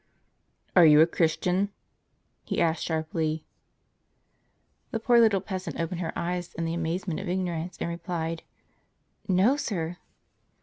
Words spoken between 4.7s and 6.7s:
The poor little peasant opened her eyes in